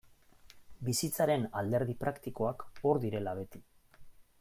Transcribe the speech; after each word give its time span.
Bizitzaren 0.87 1.45
alderdi 1.61 1.97
praktikoak 2.05 2.67
hor 2.83 3.05
direla 3.05 3.41
beti. 3.43 3.67